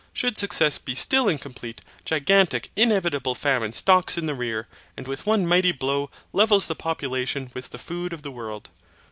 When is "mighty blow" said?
5.45-6.09